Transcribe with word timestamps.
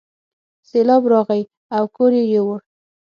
سیلاب 0.69 1.03
راغی 1.13 1.41
او 1.75 1.83
کور 1.95 2.11
یې 2.19 2.23
یووړ. 2.33 2.59